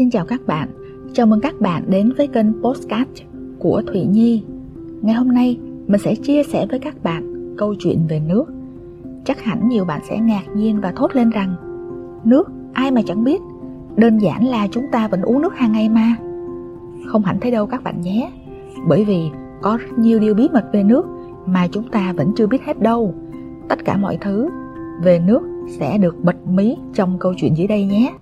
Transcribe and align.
Xin 0.00 0.10
chào 0.10 0.24
các 0.24 0.46
bạn, 0.46 0.68
chào 1.12 1.26
mừng 1.26 1.40
các 1.40 1.60
bạn 1.60 1.84
đến 1.88 2.12
với 2.16 2.26
kênh 2.26 2.62
Postcard 2.62 3.10
của 3.58 3.82
Thủy 3.86 4.04
Nhi. 4.04 4.42
Ngày 5.02 5.14
hôm 5.14 5.28
nay 5.28 5.58
mình 5.86 6.00
sẽ 6.00 6.14
chia 6.14 6.42
sẻ 6.42 6.66
với 6.70 6.78
các 6.78 7.02
bạn 7.02 7.54
câu 7.58 7.74
chuyện 7.78 7.98
về 8.08 8.20
nước. 8.20 8.44
Chắc 9.24 9.40
hẳn 9.40 9.68
nhiều 9.68 9.84
bạn 9.84 10.00
sẽ 10.08 10.18
ngạc 10.18 10.42
nhiên 10.54 10.80
và 10.80 10.92
thốt 10.96 11.16
lên 11.16 11.30
rằng 11.30 11.54
Nước, 12.24 12.50
ai 12.72 12.90
mà 12.90 13.02
chẳng 13.06 13.24
biết, 13.24 13.40
đơn 13.96 14.18
giản 14.18 14.46
là 14.46 14.68
chúng 14.70 14.84
ta 14.92 15.08
vẫn 15.08 15.22
uống 15.22 15.42
nước 15.42 15.56
hàng 15.56 15.72
ngày 15.72 15.88
mà. 15.88 16.16
Không 17.06 17.22
hẳn 17.22 17.36
thế 17.40 17.50
đâu 17.50 17.66
các 17.66 17.82
bạn 17.82 18.00
nhé, 18.00 18.30
bởi 18.88 19.04
vì 19.04 19.30
có 19.62 19.76
rất 19.76 19.98
nhiều 19.98 20.18
điều 20.18 20.34
bí 20.34 20.48
mật 20.52 20.64
về 20.72 20.82
nước 20.82 21.06
mà 21.46 21.68
chúng 21.72 21.88
ta 21.88 22.12
vẫn 22.16 22.32
chưa 22.36 22.46
biết 22.46 22.64
hết 22.64 22.82
đâu. 22.82 23.14
Tất 23.68 23.84
cả 23.84 23.96
mọi 23.96 24.18
thứ 24.20 24.48
về 25.02 25.18
nước 25.26 25.40
sẽ 25.68 25.98
được 25.98 26.24
bật 26.24 26.46
mí 26.46 26.76
trong 26.94 27.18
câu 27.18 27.34
chuyện 27.36 27.56
dưới 27.56 27.66
đây 27.66 27.84
nhé. 27.84 28.12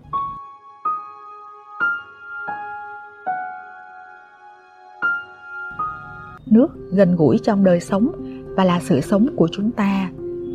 Nước 6.53 6.91
gần 6.93 7.17
gũi 7.17 7.39
trong 7.39 7.65
đời 7.65 7.81
sống 7.81 8.13
và 8.57 8.65
là 8.65 8.81
sự 8.81 9.01
sống 9.01 9.27
của 9.37 9.49
chúng 9.53 9.71
ta 9.71 10.11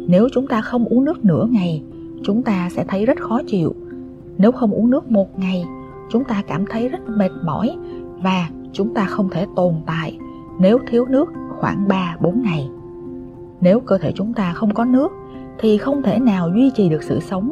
nếu 0.07 0.27
chúng 0.33 0.47
ta 0.47 0.61
không 0.61 0.85
uống 0.85 1.05
nước 1.05 1.25
nửa 1.25 1.47
ngày 1.51 1.83
chúng 2.23 2.43
ta 2.43 2.69
sẽ 2.71 2.85
thấy 2.87 3.05
rất 3.05 3.19
khó 3.19 3.41
chịu 3.47 3.75
nếu 4.37 4.51
không 4.51 4.71
uống 4.71 4.89
nước 4.89 5.11
một 5.11 5.39
ngày 5.39 5.65
chúng 6.09 6.23
ta 6.23 6.43
cảm 6.47 6.65
thấy 6.69 6.89
rất 6.89 7.09
mệt 7.09 7.31
mỏi 7.43 7.77
và 8.23 8.49
chúng 8.73 8.93
ta 8.93 9.05
không 9.05 9.29
thể 9.29 9.45
tồn 9.55 9.73
tại 9.85 10.17
nếu 10.59 10.79
thiếu 10.87 11.05
nước 11.05 11.33
khoảng 11.59 11.87
3-4 11.87 12.41
ngày. 12.41 12.69
Nếu 13.61 13.79
cơ 13.79 13.97
thể 13.97 14.11
chúng 14.15 14.33
ta 14.33 14.53
không 14.53 14.73
có 14.73 14.85
nước 14.85 15.11
thì 15.59 15.77
không 15.77 16.03
thể 16.03 16.19
nào 16.19 16.49
duy 16.55 16.71
trì 16.75 16.89
được 16.89 17.03
sự 17.03 17.19
sống. 17.19 17.51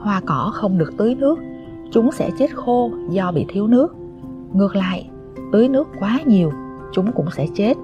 Hoa 0.00 0.20
cỏ 0.26 0.50
không 0.54 0.78
được 0.78 0.92
tưới 0.96 1.14
nước, 1.14 1.38
chúng 1.90 2.12
sẽ 2.12 2.30
chết 2.38 2.56
khô 2.56 2.90
do 3.10 3.32
bị 3.32 3.44
thiếu 3.48 3.66
nước. 3.66 3.96
Ngược 4.52 4.76
lại, 4.76 5.10
tưới 5.52 5.68
nước 5.68 5.88
quá 5.98 6.20
nhiều 6.26 6.50
chúng 6.92 7.12
cũng 7.12 7.30
sẽ 7.30 7.46
chết 7.54 7.76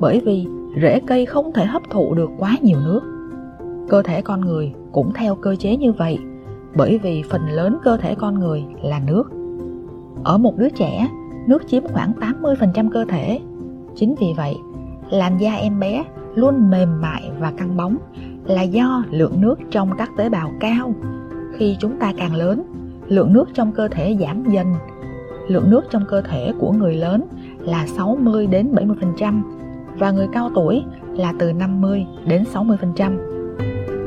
bởi 0.00 0.20
vì 0.24 0.46
rễ 0.82 1.00
cây 1.06 1.26
không 1.26 1.52
thể 1.52 1.64
hấp 1.64 1.82
thụ 1.90 2.14
được 2.14 2.30
quá 2.38 2.56
nhiều 2.62 2.78
nước. 2.84 3.00
Cơ 3.88 4.02
thể 4.02 4.22
con 4.22 4.40
người 4.40 4.72
cũng 4.92 5.12
theo 5.12 5.34
cơ 5.34 5.56
chế 5.56 5.76
như 5.76 5.92
vậy 5.92 6.18
bởi 6.76 6.98
vì 6.98 7.22
phần 7.30 7.48
lớn 7.48 7.78
cơ 7.84 7.96
thể 7.96 8.14
con 8.14 8.38
người 8.38 8.64
là 8.82 9.00
nước. 9.06 9.30
Ở 10.24 10.38
một 10.38 10.56
đứa 10.56 10.68
trẻ, 10.68 11.08
nước 11.46 11.62
chiếm 11.68 11.82
khoảng 11.88 12.12
80% 12.42 12.90
cơ 12.90 13.04
thể. 13.08 13.40
Chính 13.96 14.14
vì 14.20 14.26
vậy, 14.36 14.54
làn 15.10 15.38
da 15.40 15.54
em 15.54 15.80
bé 15.80 16.04
luôn 16.34 16.70
mềm 16.70 17.00
mại 17.00 17.30
và 17.38 17.52
căng 17.56 17.76
bóng 17.76 17.96
là 18.46 18.62
do 18.62 19.04
lượng 19.10 19.40
nước 19.40 19.58
trong 19.70 19.90
các 19.98 20.10
tế 20.16 20.28
bào 20.28 20.50
cao. 20.60 20.94
Khi 21.56 21.76
chúng 21.78 21.98
ta 21.98 22.12
càng 22.16 22.34
lớn, 22.34 22.62
lượng 23.06 23.32
nước 23.32 23.48
trong 23.54 23.72
cơ 23.72 23.88
thể 23.88 24.16
giảm 24.20 24.44
dần. 24.50 24.74
Lượng 25.48 25.70
nước 25.70 25.84
trong 25.90 26.04
cơ 26.08 26.20
thể 26.20 26.52
của 26.58 26.72
người 26.72 26.94
lớn 26.94 27.22
là 27.64 27.86
60 27.86 28.46
đến 28.46 28.72
70% 28.74 29.42
và 29.98 30.10
người 30.10 30.26
cao 30.32 30.50
tuổi 30.54 30.84
là 31.16 31.32
từ 31.38 31.52
50 31.52 32.06
đến 32.26 32.44
60%. 32.54 33.18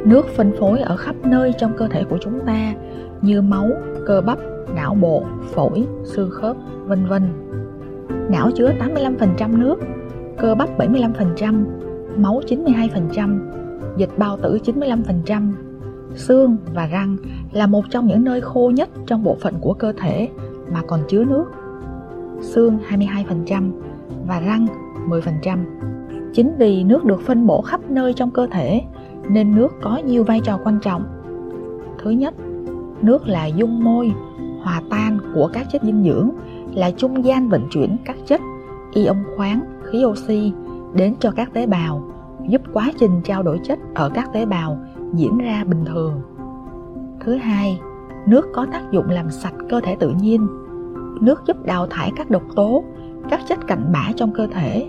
Nước 0.05 0.25
phân 0.35 0.51
phối 0.59 0.79
ở 0.79 0.97
khắp 0.97 1.15
nơi 1.23 1.53
trong 1.57 1.73
cơ 1.77 1.87
thể 1.87 2.03
của 2.03 2.17
chúng 2.21 2.39
ta 2.45 2.73
như 3.21 3.41
máu, 3.41 3.69
cơ 4.05 4.21
bắp, 4.21 4.37
não 4.75 4.95
bộ, 4.95 5.23
phổi, 5.53 5.87
xương 6.03 6.29
khớp, 6.31 6.55
vân 6.85 7.05
vân. 7.05 7.23
Não 8.29 8.51
chứa 8.55 8.73
85% 8.79 9.57
nước, 9.57 9.79
cơ 10.37 10.55
bắp 10.55 10.77
75%, 10.77 11.65
máu 12.17 12.41
92%, 12.47 13.39
dịch 13.97 14.17
bao 14.17 14.37
tử 14.37 14.59
95%. 14.65 15.51
Xương 16.15 16.57
và 16.73 16.87
răng 16.87 17.17
là 17.51 17.67
một 17.67 17.85
trong 17.89 18.07
những 18.07 18.23
nơi 18.23 18.41
khô 18.41 18.71
nhất 18.75 18.89
trong 19.07 19.23
bộ 19.23 19.37
phận 19.41 19.53
của 19.61 19.73
cơ 19.73 19.93
thể 19.97 20.29
mà 20.71 20.81
còn 20.87 20.99
chứa 21.09 21.23
nước 21.23 21.45
xương 22.41 22.77
22% 22.89 23.71
và 24.27 24.39
răng 24.39 24.67
10%. 25.09 25.57
Chính 26.33 26.55
vì 26.57 26.83
nước 26.83 27.05
được 27.05 27.21
phân 27.21 27.47
bổ 27.47 27.61
khắp 27.61 27.81
nơi 27.89 28.13
trong 28.13 28.31
cơ 28.31 28.47
thể 28.51 28.81
nên 29.29 29.55
nước 29.55 29.73
có 29.81 30.01
nhiều 30.05 30.23
vai 30.23 30.39
trò 30.43 30.59
quan 30.63 30.79
trọng. 30.81 31.03
Thứ 32.03 32.09
nhất, 32.09 32.33
nước 33.01 33.27
là 33.27 33.45
dung 33.45 33.83
môi, 33.83 34.11
hòa 34.61 34.81
tan 34.89 35.19
của 35.35 35.49
các 35.53 35.67
chất 35.71 35.83
dinh 35.83 36.03
dưỡng, 36.03 36.29
là 36.73 36.91
trung 36.91 37.25
gian 37.25 37.49
vận 37.49 37.67
chuyển 37.69 37.97
các 38.05 38.15
chất 38.25 38.41
ion 38.93 39.23
khoáng, 39.35 39.59
khí 39.83 40.05
oxy 40.05 40.51
đến 40.93 41.15
cho 41.19 41.31
các 41.31 41.53
tế 41.53 41.65
bào, 41.65 42.03
giúp 42.47 42.61
quá 42.73 42.91
trình 42.99 43.21
trao 43.23 43.43
đổi 43.43 43.59
chất 43.63 43.79
ở 43.95 44.09
các 44.09 44.33
tế 44.33 44.45
bào 44.45 44.79
diễn 45.13 45.37
ra 45.37 45.63
bình 45.63 45.85
thường. 45.85 46.21
Thứ 47.19 47.35
hai, 47.35 47.79
nước 48.25 48.45
có 48.53 48.67
tác 48.71 48.91
dụng 48.91 49.09
làm 49.09 49.29
sạch 49.29 49.53
cơ 49.69 49.81
thể 49.81 49.95
tự 49.99 50.09
nhiên, 50.21 50.47
nước 51.21 51.41
giúp 51.47 51.65
đào 51.65 51.87
thải 51.87 52.11
các 52.15 52.29
độc 52.29 52.43
tố, 52.55 52.83
các 53.29 53.41
chất 53.47 53.67
cặn 53.67 53.91
bã 53.93 54.11
trong 54.15 54.31
cơ 54.33 54.47
thể, 54.47 54.87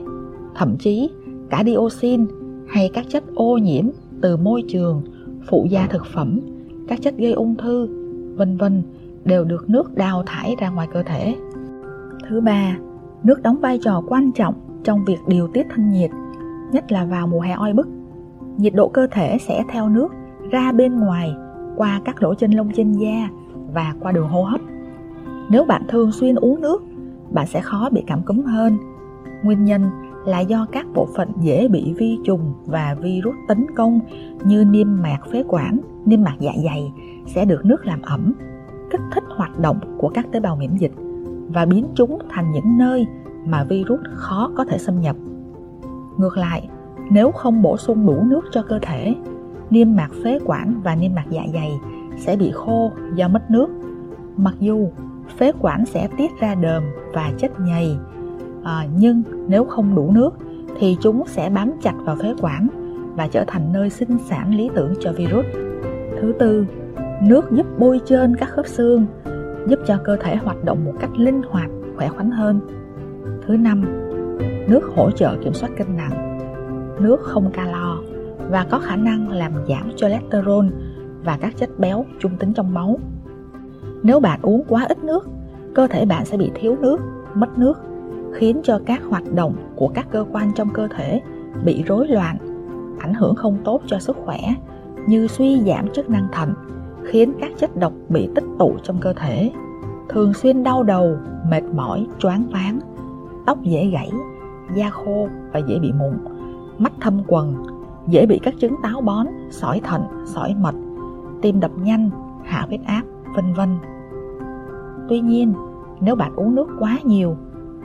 thậm 0.54 0.76
chí 0.78 1.10
cả 1.50 1.62
dioxin 1.66 2.26
hay 2.68 2.90
các 2.94 3.06
chất 3.08 3.24
ô 3.34 3.58
nhiễm 3.58 3.84
từ 4.20 4.36
môi 4.36 4.62
trường, 4.68 5.02
phụ 5.48 5.66
gia 5.70 5.86
thực 5.86 6.06
phẩm, 6.06 6.40
các 6.88 7.02
chất 7.02 7.14
gây 7.18 7.32
ung 7.32 7.56
thư, 7.56 7.88
vân 8.36 8.56
vân 8.56 8.82
đều 9.24 9.44
được 9.44 9.70
nước 9.70 9.94
đào 9.94 10.22
thải 10.26 10.56
ra 10.60 10.70
ngoài 10.70 10.88
cơ 10.92 11.02
thể. 11.02 11.36
Thứ 12.28 12.40
ba, 12.40 12.76
nước 13.22 13.42
đóng 13.42 13.60
vai 13.60 13.78
trò 13.82 14.02
quan 14.08 14.32
trọng 14.32 14.54
trong 14.84 15.04
việc 15.04 15.18
điều 15.26 15.48
tiết 15.48 15.66
thân 15.74 15.90
nhiệt, 15.92 16.10
nhất 16.72 16.92
là 16.92 17.04
vào 17.04 17.26
mùa 17.26 17.40
hè 17.40 17.52
oi 17.52 17.72
bức. 17.72 17.88
Nhiệt 18.56 18.74
độ 18.74 18.88
cơ 18.88 19.06
thể 19.10 19.38
sẽ 19.40 19.64
theo 19.68 19.88
nước 19.88 20.08
ra 20.50 20.72
bên 20.72 20.98
ngoài 21.00 21.34
qua 21.76 22.00
các 22.04 22.22
lỗ 22.22 22.34
chân 22.34 22.50
lông 22.50 22.72
trên 22.74 22.92
da 22.92 23.28
và 23.74 23.94
qua 24.00 24.12
đường 24.12 24.28
hô 24.28 24.42
hấp 24.42 24.60
nếu 25.50 25.64
bạn 25.64 25.82
thường 25.88 26.12
xuyên 26.12 26.34
uống 26.34 26.60
nước, 26.60 26.82
bạn 27.30 27.46
sẽ 27.46 27.60
khó 27.60 27.88
bị 27.92 28.04
cảm 28.06 28.22
cúm 28.22 28.42
hơn. 28.44 28.78
Nguyên 29.42 29.64
nhân 29.64 29.82
là 30.26 30.40
do 30.40 30.66
các 30.72 30.86
bộ 30.94 31.08
phận 31.16 31.28
dễ 31.40 31.68
bị 31.68 31.94
vi 31.96 32.18
trùng 32.24 32.52
và 32.66 32.96
virus 33.02 33.34
tấn 33.48 33.66
công 33.76 34.00
như 34.44 34.64
niêm 34.64 35.02
mạc 35.02 35.18
phế 35.32 35.44
quản, 35.48 35.78
niêm 36.04 36.22
mạc 36.22 36.34
dạ 36.38 36.52
dày 36.64 36.92
sẽ 37.26 37.44
được 37.44 37.64
nước 37.64 37.86
làm 37.86 38.02
ẩm, 38.02 38.32
kích 38.90 39.00
thích 39.12 39.24
hoạt 39.36 39.58
động 39.58 39.80
của 39.98 40.08
các 40.08 40.26
tế 40.32 40.40
bào 40.40 40.56
miễn 40.56 40.76
dịch 40.76 40.92
và 41.48 41.64
biến 41.64 41.86
chúng 41.94 42.18
thành 42.28 42.52
những 42.52 42.78
nơi 42.78 43.06
mà 43.46 43.64
virus 43.64 44.00
khó 44.14 44.50
có 44.56 44.64
thể 44.64 44.78
xâm 44.78 45.00
nhập. 45.00 45.16
Ngược 46.16 46.36
lại, 46.36 46.68
nếu 47.10 47.30
không 47.30 47.62
bổ 47.62 47.76
sung 47.76 48.06
đủ 48.06 48.24
nước 48.24 48.44
cho 48.52 48.62
cơ 48.62 48.78
thể, 48.82 49.14
niêm 49.70 49.96
mạc 49.96 50.10
phế 50.24 50.38
quản 50.44 50.80
và 50.84 50.94
niêm 50.94 51.14
mạc 51.14 51.24
dạ 51.30 51.42
dày 51.52 51.72
sẽ 52.16 52.36
bị 52.36 52.50
khô 52.54 52.90
do 53.14 53.28
mất 53.28 53.50
nước. 53.50 53.68
Mặc 54.36 54.54
dù 54.60 54.88
phế 55.36 55.52
quản 55.60 55.86
sẽ 55.86 56.08
tiết 56.16 56.30
ra 56.40 56.54
đờm 56.54 56.82
và 57.12 57.32
chất 57.38 57.60
nhầy. 57.60 57.96
À, 58.64 58.86
nhưng 58.96 59.22
nếu 59.48 59.64
không 59.64 59.94
đủ 59.94 60.10
nước 60.10 60.30
thì 60.78 60.96
chúng 61.00 61.22
sẽ 61.26 61.50
bám 61.50 61.72
chặt 61.82 61.94
vào 62.04 62.16
phế 62.16 62.34
quản 62.40 62.68
và 63.16 63.28
trở 63.28 63.44
thành 63.46 63.72
nơi 63.72 63.90
sinh 63.90 64.18
sản 64.28 64.54
lý 64.54 64.70
tưởng 64.74 64.94
cho 65.00 65.12
virus. 65.12 65.46
Thứ 66.20 66.34
tư 66.38 66.66
nước 67.22 67.50
giúp 67.52 67.66
bôi 67.78 68.00
trơn 68.04 68.36
các 68.36 68.48
khớp 68.48 68.66
xương 68.66 69.06
giúp 69.66 69.78
cho 69.86 69.98
cơ 70.04 70.16
thể 70.16 70.36
hoạt 70.36 70.64
động 70.64 70.84
một 70.84 70.94
cách 71.00 71.10
linh 71.16 71.42
hoạt 71.50 71.70
khỏe 71.96 72.08
khoắn 72.08 72.30
hơn. 72.30 72.60
Thứ 73.46 73.56
năm 73.56 73.84
nước 74.68 74.92
hỗ 74.96 75.10
trợ 75.10 75.36
kiểm 75.44 75.52
soát 75.52 75.70
cân 75.78 75.96
nặng. 75.96 76.38
Nước 77.00 77.20
không 77.20 77.50
calo 77.50 77.98
và 78.50 78.66
có 78.70 78.78
khả 78.78 78.96
năng 78.96 79.28
làm 79.28 79.52
giảm 79.68 79.90
cholesterol 79.96 80.66
và 81.24 81.38
các 81.40 81.56
chất 81.56 81.78
béo 81.78 82.04
trung 82.18 82.36
tính 82.36 82.52
trong 82.52 82.74
máu 82.74 82.98
nếu 84.02 84.20
bạn 84.20 84.40
uống 84.42 84.64
quá 84.68 84.86
ít 84.88 85.04
nước, 85.04 85.28
cơ 85.74 85.86
thể 85.86 86.04
bạn 86.04 86.24
sẽ 86.24 86.36
bị 86.36 86.50
thiếu 86.54 86.76
nước, 86.80 87.00
mất 87.34 87.58
nước, 87.58 87.78
khiến 88.34 88.60
cho 88.62 88.80
các 88.86 89.02
hoạt 89.10 89.32
động 89.32 89.54
của 89.76 89.88
các 89.88 90.06
cơ 90.10 90.24
quan 90.32 90.52
trong 90.54 90.68
cơ 90.70 90.88
thể 90.96 91.20
bị 91.64 91.82
rối 91.86 92.08
loạn, 92.08 92.36
ảnh 92.98 93.14
hưởng 93.14 93.34
không 93.34 93.58
tốt 93.64 93.80
cho 93.86 93.98
sức 93.98 94.16
khỏe 94.24 94.38
như 95.06 95.26
suy 95.26 95.60
giảm 95.66 95.88
chức 95.88 96.10
năng 96.10 96.28
thận, 96.32 96.54
khiến 97.04 97.32
các 97.40 97.52
chất 97.58 97.76
độc 97.76 97.92
bị 98.08 98.28
tích 98.34 98.44
tụ 98.58 98.74
trong 98.82 98.98
cơ 99.00 99.12
thể, 99.12 99.52
thường 100.08 100.34
xuyên 100.34 100.62
đau 100.62 100.82
đầu, 100.82 101.16
mệt 101.50 101.62
mỏi, 101.74 102.06
choáng 102.18 102.46
váng, 102.52 102.78
tóc 103.46 103.62
dễ 103.62 103.86
gãy, 103.86 104.10
da 104.74 104.90
khô 104.90 105.28
và 105.52 105.60
dễ 105.68 105.78
bị 105.78 105.92
mụn, 105.92 106.18
mắt 106.78 106.92
thâm 107.00 107.24
quầng, 107.24 107.54
dễ 108.08 108.26
bị 108.26 108.40
các 108.42 108.54
chứng 108.60 108.74
táo 108.82 109.00
bón, 109.00 109.26
sỏi 109.50 109.80
thận, 109.84 110.02
sỏi 110.24 110.54
mật, 110.60 110.74
tim 111.42 111.60
đập 111.60 111.70
nhanh, 111.82 112.10
hạ 112.44 112.64
huyết 112.68 112.80
áp, 112.86 113.02
vân 113.36 113.52
vân. 113.52 113.68
Tuy 115.08 115.20
nhiên, 115.20 115.52
nếu 116.00 116.14
bạn 116.14 116.32
uống 116.36 116.54
nước 116.54 116.68
quá 116.78 116.98
nhiều, 117.04 117.36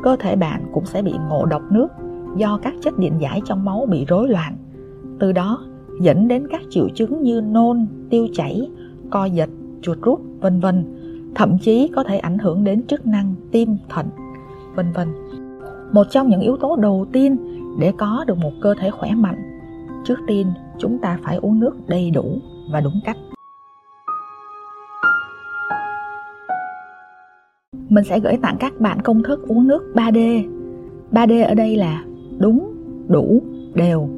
cơ 0.04 0.16
thể 0.20 0.36
bạn 0.36 0.66
cũng 0.74 0.86
sẽ 0.86 1.02
bị 1.02 1.14
ngộ 1.30 1.46
độc 1.46 1.62
nước 1.72 1.88
do 2.36 2.60
các 2.62 2.74
chất 2.82 3.00
điện 3.00 3.14
giải 3.20 3.42
trong 3.46 3.66
máu 3.66 3.86
bị 3.90 4.06
rối 4.06 4.30
loạn. 4.30 4.58
Từ 5.20 5.32
đó 5.32 5.60
dẫn 6.02 6.28
đến 6.28 6.48
các 6.52 6.62
triệu 6.70 6.90
chứng 6.90 7.22
như 7.22 7.42
nôn, 7.42 7.88
tiêu 8.10 8.28
chảy, 8.34 8.70
co 9.10 9.26
giật, 9.26 9.50
chuột 9.82 9.98
rút, 10.02 10.20
vân 10.42 10.60
vân, 10.60 10.86
thậm 11.36 11.58
chí 11.60 11.92
có 11.96 12.04
thể 12.04 12.18
ảnh 12.18 12.38
hưởng 12.38 12.64
đến 12.64 12.84
chức 12.88 13.08
năng 13.08 13.36
tim, 13.52 13.78
thận, 13.90 14.06
vân 14.76 14.92
vân. 14.92 15.08
Một 15.92 16.04
trong 16.10 16.30
những 16.30 16.42
yếu 16.42 16.58
tố 16.58 16.76
đầu 16.76 17.06
tiên 17.12 17.38
để 17.80 17.94
có 17.98 18.26
được 18.28 18.38
một 18.38 18.52
cơ 18.62 18.74
thể 18.80 18.90
khỏe 18.90 19.12
mạnh, 19.12 19.38
trước 20.06 20.20
tiên 20.28 20.48
chúng 20.78 21.00
ta 21.00 21.20
phải 21.24 21.38
uống 21.38 21.60
nước 21.60 21.76
đầy 21.88 22.12
đủ 22.12 22.38
và 22.72 22.82
đúng 22.82 23.00
cách. 23.06 23.18
Mình 27.94 28.04
sẽ 28.04 28.20
gửi 28.20 28.38
tặng 28.42 28.56
các 28.60 28.80
bạn 28.80 29.02
công 29.02 29.24
thức 29.24 29.48
uống 29.48 29.68
nước 29.68 29.84
3D. 29.94 30.44
3D 31.12 31.48
ở 31.48 31.54
đây 31.54 31.76
là 31.76 32.04
đúng, 32.38 32.72
đủ, 33.08 33.42
đều. 33.74 34.10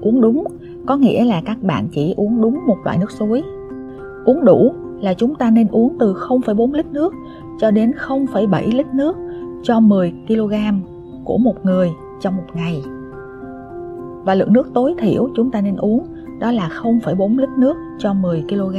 Uống 0.00 0.20
đúng 0.20 0.44
có 0.86 0.96
nghĩa 0.96 1.24
là 1.24 1.42
các 1.44 1.62
bạn 1.62 1.88
chỉ 1.92 2.14
uống 2.16 2.42
đúng 2.42 2.66
một 2.66 2.76
loại 2.84 2.98
nước 2.98 3.10
suối. 3.10 3.42
Uống 4.24 4.44
đủ 4.44 4.72
là 5.00 5.14
chúng 5.14 5.34
ta 5.34 5.50
nên 5.50 5.68
uống 5.68 5.96
từ 5.98 6.14
0,4 6.14 6.72
lít 6.72 6.86
nước 6.86 7.14
cho 7.60 7.70
đến 7.70 7.92
0,7 8.08 8.76
lít 8.76 8.86
nước 8.94 9.16
cho 9.62 9.80
10 9.80 10.12
kg 10.28 10.54
của 11.24 11.38
một 11.38 11.64
người 11.64 11.90
trong 12.20 12.36
một 12.36 12.46
ngày. 12.54 12.82
Và 14.24 14.34
lượng 14.34 14.52
nước 14.52 14.70
tối 14.74 14.94
thiểu 14.98 15.28
chúng 15.36 15.50
ta 15.50 15.60
nên 15.60 15.76
uống 15.76 16.06
đó 16.40 16.52
là 16.52 16.68
0,4 16.82 17.38
lít 17.38 17.48
nước 17.58 17.76
cho 17.98 18.14
10 18.14 18.44
kg 18.48 18.76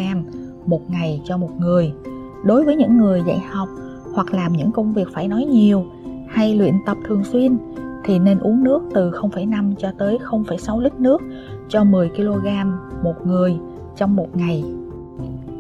một 0.66 0.82
ngày 0.90 1.22
cho 1.26 1.38
một 1.38 1.52
người. 1.60 1.94
Đối 2.44 2.64
với 2.64 2.76
những 2.76 2.98
người 2.98 3.24
dạy 3.28 3.40
học 3.52 3.70
hoặc 4.16 4.34
làm 4.34 4.54
những 4.54 4.72
công 4.72 4.94
việc 4.94 5.08
phải 5.14 5.28
nói 5.28 5.46
nhiều 5.46 5.86
hay 6.28 6.56
luyện 6.56 6.76
tập 6.86 6.98
thường 7.08 7.24
xuyên 7.24 7.58
thì 8.04 8.20
nên 8.20 8.40
uống 8.40 8.64
nước 8.64 8.82
từ 8.94 9.12
0,5 9.12 9.76
cho 9.76 9.92
tới 9.98 10.18
0,6 10.30 10.80
lít 10.80 11.00
nước 11.00 11.22
cho 11.70 11.84
10 11.84 12.10
kg 12.10 12.48
một 13.04 13.14
người 13.26 13.58
trong 13.96 14.16
một 14.16 14.28
ngày. 14.34 14.64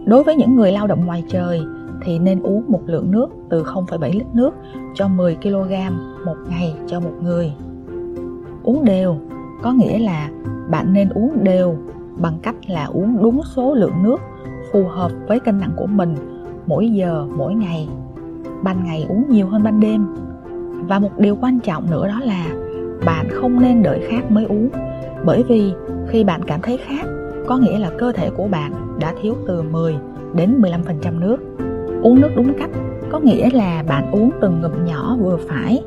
Đối 0.06 0.24
với 0.24 0.36
những 0.36 0.56
người 0.56 0.72
lao 0.72 0.88
động 0.88 1.06
ngoài 1.06 1.24
trời 1.30 1.62
thì 2.02 2.19
nên 2.19 2.42
uống 2.42 2.63
một 2.68 2.81
lượng 2.86 3.12
nước 3.12 3.28
từ 3.50 3.63
0,7 3.63 4.12
lít 4.13 4.28
nước 4.34 4.56
cho 4.94 5.08
10 5.08 5.36
kg 5.36 5.74
một 6.25 6.38
ngày 6.50 6.74
cho 6.88 7.00
một 7.00 7.13
người. 7.22 7.54
Uống 8.63 8.86
đều 8.86 9.18
có 9.62 9.74
nghĩa 9.74 10.00
là 10.00 10.30
bạn 10.69 10.94
nên 10.94 11.10
uống 11.10 11.44
đều 11.44 11.75
bằng 12.18 12.40
cách 12.44 12.56
là 12.68 12.86
uống 12.86 13.22
đúng 13.22 13.42
số 13.56 13.74
lượng 13.74 14.04
nước 14.04 14.18
phù 14.72 14.84
hợp 14.88 15.12
với 15.28 15.40
cân 15.40 15.60
nặng 15.60 15.74
của 15.75 15.88
mình 15.88 16.16
mỗi 16.68 16.90
giờ 16.90 17.28
mỗi 17.38 17.56
ngày 17.56 17.88
ban 18.65 18.83
ngày 18.83 19.06
uống 19.09 19.25
nhiều 19.29 19.47
hơn 19.47 19.63
ban 19.63 19.79
đêm 19.79 20.07
và 20.88 21.00
một 21.00 21.19
điều 21.19 21.35
quan 21.41 21.59
trọng 21.59 21.91
nữa 21.91 22.07
đó 22.07 22.19
là 22.23 22.45
bạn 23.06 23.27
không 23.31 23.62
nên 23.62 23.83
đợi 23.83 24.07
khát 24.09 24.31
mới 24.31 24.45
uống 24.45 24.69
bởi 25.25 25.44
vì 25.44 25.73
khi 26.07 26.23
bạn 26.23 26.41
cảm 26.47 26.62
thấy 26.62 26.77
khát 26.77 27.06
có 27.47 27.57
nghĩa 27.57 27.79
là 27.79 27.91
cơ 27.97 28.12
thể 28.12 28.29
của 28.29 28.47
bạn 28.47 28.97
đã 29.00 29.13
thiếu 29.21 29.35
từ 29.47 29.62
10 29.62 29.95
đến 30.33 30.62
15% 30.62 31.19
nước. 31.19 31.38
Uống 32.01 32.21
nước 32.21 32.29
đúng 32.35 32.53
cách 32.59 32.69
có 33.12 33.19
nghĩa 33.19 33.50
là 33.50 33.83
bạn 33.88 34.12
uống 34.12 34.31
từng 34.41 34.62
ngụm 34.62 34.85
nhỏ 34.85 35.17
vừa 35.19 35.38
phải, 35.38 35.83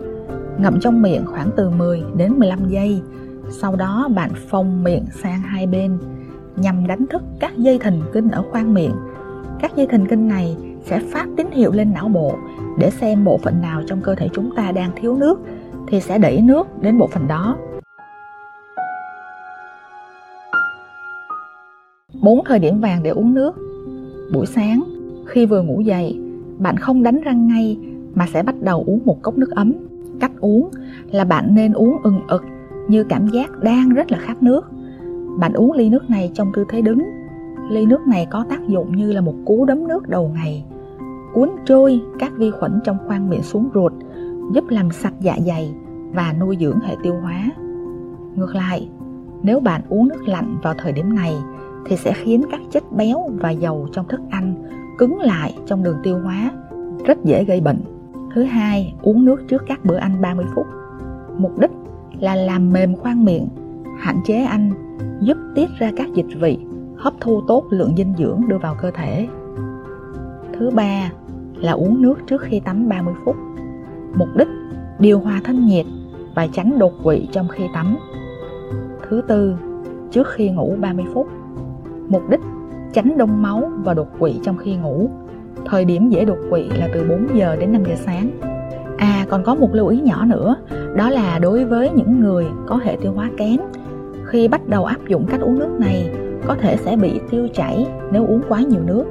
ngậm 0.58 0.80
trong 0.80 1.02
miệng 1.02 1.26
khoảng 1.26 1.50
từ 1.56 1.70
10 1.70 2.02
đến 2.16 2.32
15 2.32 2.68
giây. 2.68 3.02
Sau 3.50 3.76
đó 3.76 4.08
bạn 4.14 4.30
phồng 4.48 4.84
miệng 4.84 5.04
sang 5.22 5.40
hai 5.40 5.66
bên 5.66 5.98
nhằm 6.56 6.86
đánh 6.86 7.06
thức 7.06 7.22
các 7.40 7.56
dây 7.56 7.78
thần 7.78 8.02
kinh 8.12 8.28
ở 8.28 8.42
khoang 8.50 8.74
miệng. 8.74 8.92
Các 9.60 9.76
dây 9.76 9.86
thần 9.86 10.06
kinh 10.06 10.28
này 10.28 10.56
sẽ 10.88 10.98
phát 10.98 11.28
tín 11.36 11.50
hiệu 11.50 11.72
lên 11.72 11.92
não 11.92 12.08
bộ 12.08 12.34
để 12.78 12.90
xem 12.90 13.24
bộ 13.24 13.38
phận 13.38 13.60
nào 13.60 13.82
trong 13.86 14.00
cơ 14.00 14.14
thể 14.14 14.28
chúng 14.32 14.50
ta 14.56 14.72
đang 14.72 14.90
thiếu 14.96 15.16
nước 15.16 15.40
thì 15.86 16.00
sẽ 16.00 16.18
đẩy 16.18 16.40
nước 16.40 16.82
đến 16.82 16.98
bộ 16.98 17.06
phận 17.06 17.28
đó. 17.28 17.56
Bốn 22.22 22.44
thời 22.44 22.58
điểm 22.58 22.80
vàng 22.80 23.02
để 23.02 23.10
uống 23.10 23.34
nước. 23.34 23.56
Buổi 24.32 24.46
sáng, 24.46 24.82
khi 25.26 25.46
vừa 25.46 25.62
ngủ 25.62 25.80
dậy, 25.80 26.20
bạn 26.58 26.76
không 26.76 27.02
đánh 27.02 27.20
răng 27.20 27.46
ngay 27.48 27.78
mà 28.14 28.26
sẽ 28.32 28.42
bắt 28.42 28.54
đầu 28.60 28.84
uống 28.86 29.00
một 29.04 29.22
cốc 29.22 29.38
nước 29.38 29.50
ấm. 29.50 29.72
Cách 30.20 30.32
uống 30.40 30.70
là 31.10 31.24
bạn 31.24 31.54
nên 31.54 31.72
uống 31.72 31.96
ừng 32.02 32.20
ực 32.28 32.44
như 32.88 33.04
cảm 33.04 33.28
giác 33.28 33.50
đang 33.62 33.88
rất 33.88 34.12
là 34.12 34.18
khát 34.18 34.42
nước. 34.42 34.70
Bạn 35.38 35.52
uống 35.52 35.72
ly 35.72 35.88
nước 35.88 36.10
này 36.10 36.30
trong 36.34 36.52
tư 36.54 36.64
thế 36.68 36.82
đứng. 36.82 37.02
Ly 37.70 37.86
nước 37.86 38.06
này 38.06 38.26
có 38.30 38.44
tác 38.50 38.68
dụng 38.68 38.96
như 38.96 39.12
là 39.12 39.20
một 39.20 39.34
cú 39.44 39.64
đấm 39.64 39.88
nước 39.88 40.08
đầu 40.08 40.30
ngày 40.34 40.64
cuốn 41.34 41.50
trôi 41.64 42.02
các 42.18 42.32
vi 42.36 42.50
khuẩn 42.50 42.80
trong 42.84 42.96
khoang 43.06 43.30
miệng 43.30 43.42
xuống 43.42 43.68
ruột, 43.74 43.92
giúp 44.52 44.64
làm 44.68 44.90
sạch 44.90 45.14
dạ 45.20 45.36
dày 45.46 45.74
và 46.12 46.34
nuôi 46.40 46.56
dưỡng 46.60 46.80
hệ 46.80 46.96
tiêu 47.02 47.14
hóa. 47.22 47.50
Ngược 48.34 48.54
lại, 48.54 48.88
nếu 49.42 49.60
bạn 49.60 49.82
uống 49.88 50.08
nước 50.08 50.28
lạnh 50.28 50.58
vào 50.62 50.74
thời 50.78 50.92
điểm 50.92 51.14
này 51.14 51.34
thì 51.86 51.96
sẽ 51.96 52.12
khiến 52.12 52.42
các 52.50 52.60
chất 52.70 52.92
béo 52.92 53.30
và 53.40 53.50
dầu 53.50 53.88
trong 53.92 54.08
thức 54.08 54.20
ăn 54.30 54.54
cứng 54.98 55.18
lại 55.20 55.54
trong 55.66 55.82
đường 55.82 55.96
tiêu 56.02 56.18
hóa, 56.18 56.50
rất 57.04 57.24
dễ 57.24 57.44
gây 57.44 57.60
bệnh. 57.60 57.80
Thứ 58.34 58.42
hai, 58.42 58.94
uống 59.02 59.24
nước 59.24 59.42
trước 59.48 59.62
các 59.66 59.84
bữa 59.84 59.96
ăn 59.96 60.20
30 60.20 60.46
phút. 60.54 60.66
Mục 61.38 61.58
đích 61.58 61.70
là 62.20 62.34
làm 62.34 62.72
mềm 62.72 62.96
khoang 62.96 63.24
miệng, 63.24 63.48
hạn 63.98 64.20
chế 64.24 64.36
ăn, 64.44 64.72
giúp 65.20 65.36
tiết 65.54 65.70
ra 65.78 65.92
các 65.96 66.08
dịch 66.14 66.26
vị, 66.40 66.58
hấp 66.96 67.12
thu 67.20 67.42
tốt 67.48 67.64
lượng 67.70 67.94
dinh 67.96 68.14
dưỡng 68.18 68.40
đưa 68.48 68.58
vào 68.58 68.76
cơ 68.82 68.90
thể. 68.90 69.28
Thứ 70.58 70.70
ba 70.70 71.10
là 71.54 71.72
uống 71.72 72.02
nước 72.02 72.14
trước 72.26 72.42
khi 72.42 72.60
tắm 72.60 72.88
30 72.88 73.14
phút. 73.24 73.36
Mục 74.14 74.28
đích 74.36 74.48
điều 74.98 75.20
hòa 75.20 75.40
thân 75.44 75.66
nhiệt 75.66 75.86
và 76.34 76.46
tránh 76.52 76.78
đột 76.78 76.92
quỵ 77.04 77.28
trong 77.32 77.48
khi 77.48 77.64
tắm. 77.74 77.96
Thứ 79.08 79.22
tư, 79.28 79.56
trước 80.10 80.28
khi 80.28 80.50
ngủ 80.50 80.74
30 80.80 81.04
phút. 81.14 81.28
Mục 82.08 82.22
đích 82.30 82.40
tránh 82.92 83.18
đông 83.18 83.42
máu 83.42 83.70
và 83.84 83.94
đột 83.94 84.08
quỵ 84.18 84.34
trong 84.42 84.56
khi 84.56 84.76
ngủ. 84.76 85.10
Thời 85.64 85.84
điểm 85.84 86.08
dễ 86.08 86.24
đột 86.24 86.38
quỵ 86.50 86.68
là 86.68 86.88
từ 86.94 87.06
4 87.08 87.38
giờ 87.38 87.56
đến 87.56 87.72
5 87.72 87.84
giờ 87.84 87.94
sáng. 87.96 88.30
À 88.98 89.26
còn 89.28 89.44
có 89.44 89.54
một 89.54 89.74
lưu 89.74 89.88
ý 89.88 90.00
nhỏ 90.00 90.24
nữa, 90.24 90.56
đó 90.96 91.10
là 91.10 91.38
đối 91.38 91.64
với 91.64 91.90
những 91.90 92.20
người 92.20 92.46
có 92.66 92.76
hệ 92.76 92.96
tiêu 93.02 93.12
hóa 93.12 93.30
kém, 93.36 93.56
khi 94.24 94.48
bắt 94.48 94.68
đầu 94.68 94.84
áp 94.84 95.08
dụng 95.08 95.26
cách 95.26 95.40
uống 95.40 95.58
nước 95.58 95.70
này, 95.78 96.10
có 96.46 96.54
thể 96.54 96.76
sẽ 96.76 96.96
bị 96.96 97.20
tiêu 97.30 97.48
chảy 97.54 97.86
nếu 98.12 98.26
uống 98.26 98.40
quá 98.48 98.60
nhiều 98.60 98.80
nước 98.86 99.04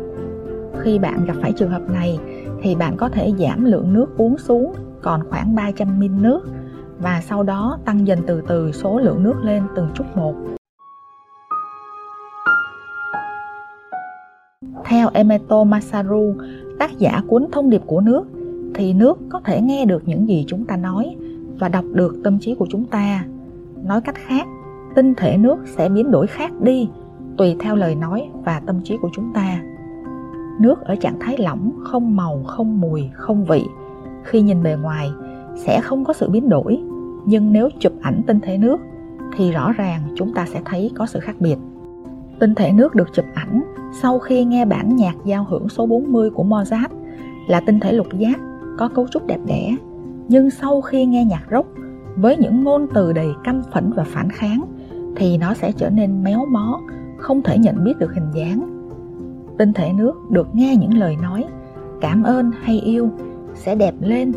khi 0.87 0.99
bạn 0.99 1.25
gặp 1.25 1.33
phải 1.41 1.53
trường 1.53 1.69
hợp 1.69 1.89
này 1.89 2.19
thì 2.61 2.75
bạn 2.75 2.97
có 2.97 3.09
thể 3.09 3.33
giảm 3.39 3.65
lượng 3.65 3.93
nước 3.93 4.17
uống 4.17 4.37
xuống 4.37 4.73
còn 5.01 5.21
khoảng 5.29 5.55
300 5.55 5.99
ml 5.99 6.05
nước 6.05 6.41
và 6.99 7.21
sau 7.21 7.43
đó 7.43 7.79
tăng 7.85 8.07
dần 8.07 8.19
từ 8.27 8.41
từ 8.47 8.71
số 8.71 8.99
lượng 8.99 9.23
nước 9.23 9.33
lên 9.43 9.63
từng 9.75 9.87
chút 9.93 10.03
một. 10.15 10.35
Theo 14.85 15.09
Emeto 15.13 15.63
Masaru, 15.63 16.35
tác 16.79 16.97
giả 16.97 17.21
cuốn 17.27 17.47
Thông 17.51 17.69
điệp 17.69 17.81
của 17.85 18.01
nước, 18.01 18.23
thì 18.73 18.93
nước 18.93 19.17
có 19.29 19.41
thể 19.45 19.61
nghe 19.61 19.85
được 19.85 20.03
những 20.05 20.27
gì 20.27 20.45
chúng 20.47 20.65
ta 20.65 20.77
nói 20.77 21.15
và 21.59 21.69
đọc 21.69 21.85
được 21.93 22.15
tâm 22.23 22.39
trí 22.39 22.55
của 22.55 22.67
chúng 22.69 22.85
ta. 22.85 23.25
Nói 23.85 24.01
cách 24.01 24.15
khác, 24.15 24.47
tinh 24.95 25.13
thể 25.17 25.37
nước 25.37 25.57
sẽ 25.65 25.89
biến 25.89 26.11
đổi 26.11 26.27
khác 26.27 26.51
đi 26.61 26.89
tùy 27.37 27.55
theo 27.59 27.75
lời 27.75 27.95
nói 27.95 28.29
và 28.45 28.61
tâm 28.65 28.81
trí 28.83 28.97
của 29.01 29.09
chúng 29.13 29.33
ta 29.33 29.61
nước 30.59 30.81
ở 30.81 30.95
trạng 30.95 31.19
thái 31.19 31.37
lỏng, 31.37 31.71
không 31.83 32.15
màu, 32.15 32.43
không 32.45 32.81
mùi, 32.81 33.09
không 33.13 33.45
vị. 33.45 33.65
Khi 34.23 34.41
nhìn 34.41 34.63
bề 34.63 34.75
ngoài, 34.75 35.09
sẽ 35.55 35.81
không 35.81 36.05
có 36.05 36.13
sự 36.13 36.29
biến 36.29 36.49
đổi. 36.49 36.83
Nhưng 37.25 37.53
nếu 37.53 37.69
chụp 37.79 37.93
ảnh 38.01 38.21
tinh 38.27 38.39
thể 38.39 38.57
nước, 38.57 38.77
thì 39.35 39.51
rõ 39.51 39.71
ràng 39.71 40.01
chúng 40.15 40.33
ta 40.33 40.45
sẽ 40.45 40.61
thấy 40.65 40.91
có 40.95 41.05
sự 41.05 41.19
khác 41.19 41.35
biệt. 41.39 41.57
Tinh 42.39 42.55
thể 42.55 42.71
nước 42.71 42.95
được 42.95 43.13
chụp 43.13 43.25
ảnh 43.33 43.63
sau 44.01 44.19
khi 44.19 44.45
nghe 44.45 44.65
bản 44.65 44.95
nhạc 44.95 45.15
giao 45.25 45.45
hưởng 45.49 45.69
số 45.69 45.85
40 45.85 46.29
của 46.29 46.43
Mozart 46.43 46.89
là 47.47 47.59
tinh 47.59 47.79
thể 47.79 47.93
lục 47.93 48.07
giác, 48.17 48.39
có 48.77 48.87
cấu 48.87 49.07
trúc 49.07 49.27
đẹp 49.27 49.39
đẽ. 49.45 49.75
Nhưng 50.27 50.49
sau 50.49 50.81
khi 50.81 51.05
nghe 51.05 51.25
nhạc 51.25 51.43
rock, 51.51 51.67
với 52.15 52.37
những 52.37 52.63
ngôn 52.63 52.87
từ 52.93 53.13
đầy 53.13 53.27
căm 53.43 53.61
phẫn 53.73 53.91
và 53.95 54.03
phản 54.03 54.29
kháng, 54.29 54.61
thì 55.15 55.37
nó 55.37 55.53
sẽ 55.53 55.71
trở 55.71 55.89
nên 55.89 56.23
méo 56.23 56.45
mó, 56.45 56.81
không 57.17 57.41
thể 57.41 57.57
nhận 57.57 57.83
biết 57.83 57.99
được 57.99 58.13
hình 58.13 58.31
dáng 58.33 58.76
tinh 59.57 59.73
thể 59.73 59.93
nước 59.93 60.13
được 60.29 60.47
nghe 60.55 60.75
những 60.75 60.97
lời 60.97 61.17
nói, 61.21 61.45
cảm 62.01 62.23
ơn 62.23 62.51
hay 62.61 62.79
yêu 62.79 63.09
sẽ 63.55 63.75
đẹp 63.75 63.93
lên, 63.99 64.31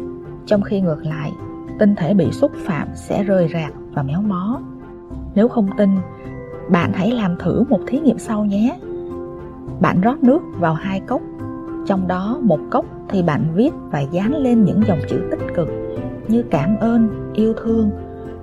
trong 0.46 0.62
khi 0.62 0.80
ngược 0.80 1.06
lại, 1.06 1.32
tinh 1.78 1.94
thể 1.96 2.14
bị 2.14 2.32
xúc 2.32 2.52
phạm 2.64 2.88
sẽ 2.94 3.22
rời 3.22 3.48
rạc 3.52 3.72
và 3.94 4.02
méo 4.02 4.22
mó. 4.22 4.60
Nếu 5.34 5.48
không 5.48 5.68
tin, 5.76 5.90
bạn 6.70 6.92
hãy 6.94 7.10
làm 7.10 7.36
thử 7.38 7.64
một 7.68 7.80
thí 7.86 7.98
nghiệm 7.98 8.18
sau 8.18 8.44
nhé. 8.44 8.78
Bạn 9.80 10.00
rót 10.00 10.22
nước 10.22 10.40
vào 10.58 10.74
hai 10.74 11.00
cốc, 11.00 11.20
trong 11.86 12.08
đó 12.08 12.38
một 12.42 12.58
cốc 12.70 12.84
thì 13.08 13.22
bạn 13.22 13.44
viết 13.54 13.70
và 13.90 14.00
dán 14.00 14.34
lên 14.36 14.64
những 14.64 14.82
dòng 14.88 14.98
chữ 15.08 15.20
tích 15.30 15.54
cực 15.54 15.68
như 16.28 16.42
cảm 16.50 16.76
ơn, 16.76 17.30
yêu 17.34 17.54
thương. 17.62 17.90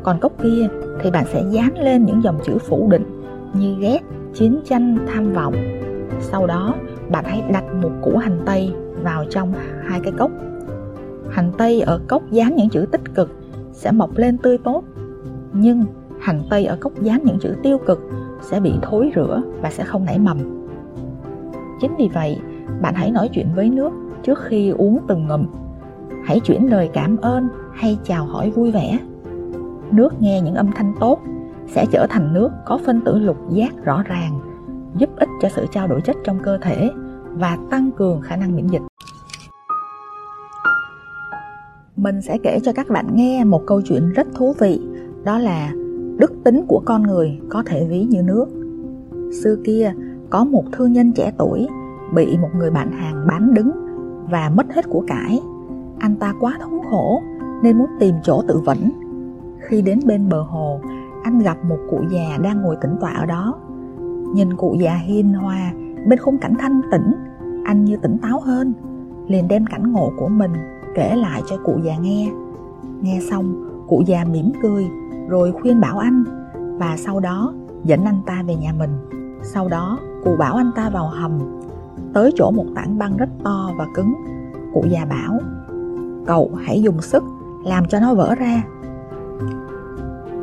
Còn 0.03 0.19
cốc 0.19 0.31
kia 0.43 0.67
thì 1.01 1.11
bạn 1.11 1.25
sẽ 1.33 1.43
dán 1.51 1.77
lên 1.77 2.05
những 2.05 2.23
dòng 2.23 2.39
chữ 2.43 2.57
phủ 2.57 2.87
định 2.91 3.23
như 3.53 3.75
ghét, 3.79 3.99
chiến 4.33 4.59
tranh, 4.65 4.97
tham 5.07 5.33
vọng 5.33 5.53
sau 6.19 6.47
đó, 6.47 6.75
bạn 7.09 7.25
hãy 7.27 7.43
đặt 7.51 7.63
một 7.81 7.91
củ 8.01 8.17
hành 8.17 8.39
tây 8.45 8.73
vào 9.03 9.25
trong 9.29 9.53
hai 9.85 9.99
cái 10.03 10.13
cốc. 10.17 10.31
Hành 11.29 11.51
tây 11.57 11.81
ở 11.81 11.99
cốc 12.07 12.23
dán 12.31 12.55
những 12.55 12.69
chữ 12.69 12.85
tích 12.91 13.15
cực 13.15 13.31
sẽ 13.71 13.91
mọc 13.91 14.17
lên 14.17 14.37
tươi 14.37 14.57
tốt, 14.57 14.83
nhưng 15.53 15.85
hành 16.19 16.41
tây 16.49 16.65
ở 16.65 16.77
cốc 16.81 16.93
dán 17.01 17.21
những 17.23 17.39
chữ 17.39 17.55
tiêu 17.63 17.77
cực 17.77 17.99
sẽ 18.41 18.59
bị 18.59 18.73
thối 18.81 19.11
rữa 19.15 19.41
và 19.61 19.69
sẽ 19.71 19.83
không 19.83 20.05
nảy 20.05 20.19
mầm. 20.19 20.37
Chính 21.81 21.95
vì 21.97 22.09
vậy, 22.13 22.39
bạn 22.81 22.93
hãy 22.95 23.11
nói 23.11 23.29
chuyện 23.33 23.47
với 23.55 23.69
nước 23.69 23.91
trước 24.23 24.39
khi 24.43 24.69
uống 24.69 24.99
từng 25.07 25.27
ngụm. 25.27 25.45
Hãy 26.25 26.39
chuyển 26.39 26.71
lời 26.71 26.89
cảm 26.93 27.17
ơn 27.17 27.47
hay 27.73 27.97
chào 28.03 28.25
hỏi 28.25 28.49
vui 28.49 28.71
vẻ. 28.71 28.99
Nước 29.91 30.21
nghe 30.21 30.41
những 30.41 30.55
âm 30.55 30.71
thanh 30.71 30.93
tốt 30.99 31.19
sẽ 31.67 31.85
trở 31.91 32.07
thành 32.09 32.33
nước 32.33 32.49
có 32.65 32.79
phân 32.85 33.01
tử 33.01 33.19
lục 33.19 33.37
giác 33.49 33.83
rõ 33.83 34.03
ràng 34.03 34.39
giúp 34.95 35.09
ích 35.17 35.29
cho 35.41 35.49
sự 35.49 35.65
trao 35.71 35.87
đổi 35.87 36.01
chất 36.01 36.15
trong 36.23 36.39
cơ 36.43 36.57
thể 36.61 36.89
và 37.33 37.57
tăng 37.69 37.91
cường 37.91 38.21
khả 38.21 38.35
năng 38.35 38.55
miễn 38.55 38.67
dịch. 38.67 38.81
Mình 41.95 42.21
sẽ 42.21 42.37
kể 42.43 42.59
cho 42.63 42.73
các 42.73 42.89
bạn 42.89 43.07
nghe 43.13 43.43
một 43.43 43.63
câu 43.65 43.81
chuyện 43.81 44.11
rất 44.11 44.27
thú 44.35 44.55
vị, 44.59 44.81
đó 45.23 45.39
là 45.39 45.71
đức 46.17 46.31
tính 46.43 46.65
của 46.67 46.81
con 46.85 47.03
người 47.03 47.39
có 47.49 47.63
thể 47.65 47.87
ví 47.89 48.03
như 48.03 48.21
nước. 48.23 48.45
Xưa 49.43 49.55
kia, 49.65 49.93
có 50.29 50.43
một 50.43 50.63
thương 50.71 50.93
nhân 50.93 51.11
trẻ 51.11 51.31
tuổi 51.37 51.67
bị 52.13 52.37
một 52.37 52.49
người 52.55 52.71
bạn 52.71 52.91
hàng 52.91 53.27
bán 53.27 53.53
đứng 53.53 53.71
và 54.31 54.51
mất 54.55 54.73
hết 54.73 54.89
của 54.89 55.03
cải. 55.07 55.41
Anh 55.99 56.15
ta 56.15 56.33
quá 56.39 56.57
thống 56.61 56.81
khổ 56.89 57.21
nên 57.63 57.77
muốn 57.77 57.87
tìm 57.99 58.15
chỗ 58.23 58.43
tự 58.47 58.59
vẫn. 58.65 58.91
Khi 59.59 59.81
đến 59.81 59.99
bên 60.05 60.29
bờ 60.29 60.41
hồ, 60.41 60.79
anh 61.23 61.39
gặp 61.39 61.57
một 61.65 61.77
cụ 61.89 62.03
già 62.11 62.37
đang 62.43 62.61
ngồi 62.61 62.75
tĩnh 62.81 62.95
tọa 63.01 63.13
ở 63.13 63.25
đó 63.25 63.59
nhìn 64.33 64.57
cụ 64.57 64.75
già 64.79 64.95
hiền 64.95 65.33
hòa, 65.33 65.71
bên 66.07 66.19
khung 66.19 66.37
cảnh 66.37 66.53
thanh 66.59 66.81
tĩnh, 66.91 67.11
anh 67.65 67.85
như 67.85 67.97
tỉnh 67.97 68.17
táo 68.17 68.39
hơn, 68.39 68.73
liền 69.27 69.47
đem 69.47 69.65
cảnh 69.65 69.91
ngộ 69.91 70.11
của 70.17 70.27
mình 70.27 70.51
kể 70.95 71.15
lại 71.15 71.41
cho 71.49 71.57
cụ 71.57 71.79
già 71.83 71.97
nghe. 71.97 72.31
Nghe 73.01 73.19
xong, 73.29 73.69
cụ 73.87 74.03
già 74.05 74.25
mỉm 74.31 74.51
cười, 74.61 74.87
rồi 75.27 75.51
khuyên 75.51 75.81
bảo 75.81 75.97
anh, 75.97 76.23
và 76.79 76.97
sau 76.97 77.19
đó 77.19 77.53
dẫn 77.83 78.05
anh 78.05 78.21
ta 78.25 78.43
về 78.47 78.55
nhà 78.55 78.73
mình. 78.79 78.91
Sau 79.43 79.67
đó, 79.67 79.99
cụ 80.23 80.35
bảo 80.39 80.55
anh 80.55 80.71
ta 80.75 80.89
vào 80.89 81.07
hầm, 81.07 81.31
tới 82.13 82.31
chỗ 82.35 82.51
một 82.51 82.65
tảng 82.75 82.97
băng 82.97 83.17
rất 83.17 83.29
to 83.43 83.71
và 83.77 83.85
cứng. 83.93 84.13
Cụ 84.73 84.83
già 84.89 85.05
bảo, 85.05 85.39
cậu 86.25 86.51
hãy 86.65 86.81
dùng 86.81 87.01
sức 87.01 87.23
làm 87.65 87.85
cho 87.87 87.99
nó 87.99 88.13
vỡ 88.13 88.35
ra. 88.35 88.63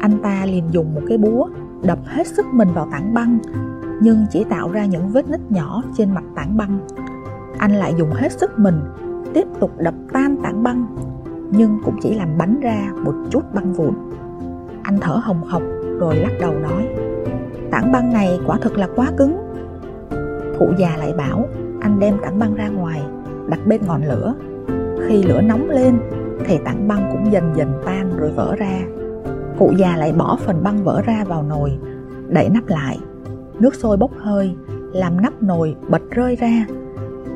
Anh 0.00 0.18
ta 0.22 0.44
liền 0.46 0.64
dùng 0.70 0.94
một 0.94 1.00
cái 1.08 1.18
búa 1.18 1.48
đập 1.82 1.98
hết 2.04 2.26
sức 2.26 2.46
mình 2.52 2.68
vào 2.74 2.88
tảng 2.90 3.14
băng 3.14 3.38
nhưng 4.00 4.26
chỉ 4.30 4.44
tạo 4.44 4.72
ra 4.72 4.86
những 4.86 5.08
vết 5.08 5.28
nứt 5.28 5.40
nhỏ 5.52 5.82
trên 5.96 6.14
mặt 6.14 6.24
tảng 6.34 6.56
băng. 6.56 6.78
Anh 7.58 7.72
lại 7.72 7.94
dùng 7.98 8.10
hết 8.10 8.32
sức 8.32 8.58
mình, 8.58 8.80
tiếp 9.34 9.46
tục 9.60 9.70
đập 9.78 9.94
tan 10.12 10.36
tảng 10.42 10.62
băng, 10.62 10.86
nhưng 11.50 11.78
cũng 11.84 11.96
chỉ 12.02 12.14
làm 12.14 12.38
bắn 12.38 12.60
ra 12.60 12.90
một 13.04 13.14
chút 13.30 13.54
băng 13.54 13.72
vụn. 13.72 13.94
Anh 14.82 14.98
thở 15.00 15.20
hồng 15.22 15.40
hộc 15.48 15.62
rồi 15.98 16.16
lắc 16.16 16.32
đầu 16.40 16.54
nói, 16.58 16.88
tảng 17.70 17.92
băng 17.92 18.12
này 18.12 18.40
quả 18.46 18.58
thực 18.62 18.78
là 18.78 18.88
quá 18.96 19.10
cứng. 19.16 19.36
Cụ 20.58 20.72
già 20.78 20.96
lại 20.96 21.12
bảo, 21.18 21.48
anh 21.80 22.00
đem 22.00 22.18
tảng 22.22 22.38
băng 22.38 22.54
ra 22.54 22.68
ngoài, 22.68 23.02
đặt 23.48 23.66
bên 23.66 23.80
ngọn 23.86 24.04
lửa. 24.04 24.34
Khi 25.08 25.22
lửa 25.22 25.40
nóng 25.40 25.70
lên 25.70 25.98
thì 26.46 26.58
tảng 26.64 26.88
băng 26.88 27.08
cũng 27.12 27.32
dần 27.32 27.52
dần 27.56 27.72
tan 27.84 28.16
rồi 28.16 28.32
vỡ 28.32 28.54
ra. 28.58 28.80
Cụ 29.58 29.72
già 29.76 29.96
lại 29.96 30.12
bỏ 30.12 30.38
phần 30.40 30.62
băng 30.62 30.84
vỡ 30.84 31.02
ra 31.06 31.24
vào 31.24 31.42
nồi 31.42 31.78
đậy 32.28 32.48
nắp 32.48 32.66
lại 32.66 32.98
nước 33.58 33.74
sôi 33.74 33.96
bốc 33.96 34.10
hơi, 34.18 34.56
làm 34.92 35.20
nắp 35.20 35.42
nồi 35.42 35.76
bật 35.88 36.02
rơi 36.10 36.36
ra. 36.36 36.66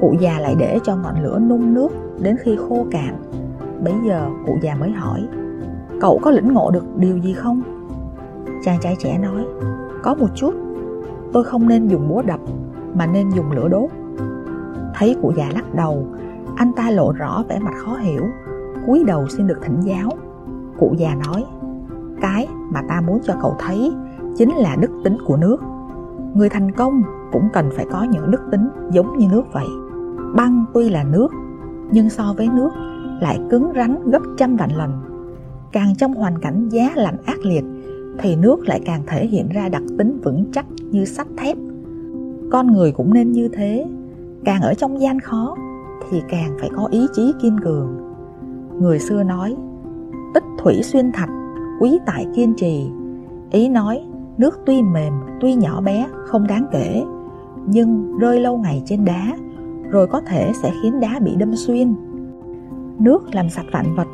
Cụ 0.00 0.14
già 0.20 0.38
lại 0.38 0.54
để 0.58 0.78
cho 0.82 0.96
ngọn 0.96 1.22
lửa 1.22 1.38
nung 1.38 1.75
nước 1.75 1.88
đến 2.22 2.37
khi 2.40 2.56
khô 2.68 2.87
cạn. 2.90 3.22
Bấy 3.84 3.94
giờ 4.06 4.28
cụ 4.46 4.58
già 4.62 4.75
mới 4.75 4.90
hỏi, 4.90 5.28
cậu 6.00 6.18
có 6.22 6.30
lĩnh 6.30 6.52
ngộ 6.52 6.70
được 6.70 6.96
điều 6.96 7.18
gì 7.18 7.32
không? 7.32 7.62
Chàng 8.64 8.78
trai 8.80 8.96
trẻ 8.98 9.18
nói, 9.18 9.46
có 10.02 10.14
một 10.14 10.28
chút. 10.34 10.54
Tôi 11.32 11.44
không 11.44 11.68
nên 11.68 11.88
dùng 11.88 12.08
búa 12.08 12.22
đập, 12.22 12.40
mà 12.94 13.06
nên 13.06 13.30
dùng 13.30 13.52
lửa 13.52 13.68
đốt. 13.68 13.90
Thấy 14.94 15.16
cụ 15.22 15.32
già 15.37 15.48
lắc 15.54 15.75
đầu, 15.75 16.06
anh 16.56 16.72
ta 16.72 16.90
lộ 16.90 17.12
rõ 17.12 17.44
vẻ 17.48 17.58
mặt 17.58 17.75
khó 17.76 17.96
hiểu, 17.96 18.22
cúi 18.87 19.04
đầu 19.04 19.28
xin 19.28 19.46
được 19.46 19.58
thỉnh 19.62 19.80
giáo. 19.80 20.10
Cụ 20.78 20.94
già 20.98 21.14
nói, 21.14 21.44
cái 22.20 22.48
mà 22.70 22.82
ta 22.88 23.00
muốn 23.00 23.20
cho 23.25 23.34
cậu 23.42 23.56
thấy 23.58 23.92
chính 24.37 24.56
là 24.56 24.76
đức 24.76 24.90
tính 25.04 25.18
của 25.26 25.37
nước 25.37 25.56
người 26.35 26.49
thành 26.49 26.70
công 26.70 27.02
cũng 27.32 27.49
cần 27.52 27.70
phải 27.76 27.87
có 27.90 28.02
những 28.02 28.30
đức 28.30 28.40
tính 28.50 28.68
giống 28.90 29.18
như 29.18 29.26
nước 29.32 29.44
vậy. 29.52 29.66
Băng 30.37 30.64
tuy 30.75 30.88
là 30.88 31.04
nước, 31.04 31.28
nhưng 31.90 32.11
so 32.11 32.35
với 32.37 32.49
nước 32.49 32.70
lại 33.20 33.40
cứng 33.50 33.73
rắn 33.76 34.11
gấp 34.11 34.23
trăm 34.37 34.56
vạn 34.56 34.70
lần 34.76 34.90
càng 35.73 35.94
trong 35.99 36.14
hoàn 36.14 36.38
cảnh 36.38 36.68
giá 36.68 36.90
lạnh 36.94 37.16
ác 37.25 37.38
liệt, 37.44 37.64
thì 38.18 38.37
nước 38.37 38.68
lại 38.68 38.80
càng 38.85 39.02
thể 39.06 39.26
hiện 39.26 39.49
ra 39.49 39.68
đặc 39.68 39.82
tính 39.99 40.18
vững 40.25 40.44
chắc 40.52 40.66
như 40.90 41.04
sắt 41.04 41.26
thép. 41.37 41.56
Con 42.50 42.73
người 42.73 42.92
cũng 42.92 43.14
nên 43.14 43.32
như 43.32 43.49
thế. 43.49 43.87
Càng 44.44 44.62
ở 44.62 44.75
trong 44.75 45.00
gian 45.00 45.20
khó, 45.20 45.56
thì 46.11 46.23
càng 46.28 46.56
phải 46.61 46.70
có 46.76 46.88
ý 46.90 47.06
chí 47.14 47.32
kiên 47.42 47.61
cường. 47.61 47.88
Người 48.80 48.99
xưa 48.99 49.23
nói, 49.23 49.56
tích 50.35 50.44
thủy 50.58 50.82
xuyên 50.82 51.12
thạch, 51.12 51.30
quý 51.80 51.99
tại 52.06 52.26
kiên 52.35 52.54
trì. 52.54 52.90
Ý 53.50 53.68
nói 53.68 54.04
nước 54.38 54.61
tuy 54.66 54.83
mềm, 54.83 55.12
tuy 55.40 55.54
nhỏ 55.54 55.80
bé, 55.80 56.09
không 56.26 56.47
đáng 56.47 56.66
kể, 56.73 57.04
nhưng 57.66 58.18
rơi 58.18 58.40
lâu 58.40 58.59
ngày 58.59 58.83
trên 58.87 59.04
đá, 59.04 59.37
rồi 59.90 60.07
có 60.07 60.21
thể 60.21 60.52
sẽ 60.62 60.73
khiến 60.83 61.00
đá 61.00 61.18
bị 61.18 61.37
đâm 61.37 61.57
xuyên. 61.57 61.95
Nước 62.99 63.35
làm 63.35 63.50
sạch 63.50 63.66
vạn 63.73 63.95
vật, 63.95 64.07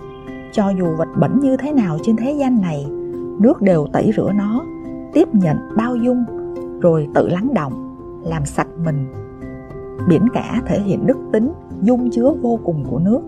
cho 0.53 0.69
dù 0.69 0.87
vật 0.99 1.09
bẩn 1.21 1.41
như 1.41 1.57
thế 1.57 1.73
nào 1.73 1.99
trên 2.03 2.17
thế 2.17 2.33
gian 2.33 2.61
này, 2.61 2.87
nước 3.39 3.63
đều 3.63 3.87
tẩy 3.93 4.13
rửa 4.17 4.33
nó, 4.33 4.65
tiếp 5.13 5.29
nhận 5.35 5.57
bao 5.77 5.97
dung, 5.97 6.25
rồi 6.81 7.09
tự 7.15 7.29
lắng 7.29 7.55
động 7.55 7.97
làm 8.25 8.45
sạch 8.45 8.69
mình. 8.85 9.07
Biển 10.09 10.23
cả 10.35 10.63
thể 10.67 10.81
hiện 10.81 11.07
đức 11.07 11.19
tính, 11.33 11.53
dung 11.83 12.11
chứa 12.11 12.35
vô 12.43 12.59
cùng 12.65 12.85
của 12.91 12.99
nước. 12.99 13.21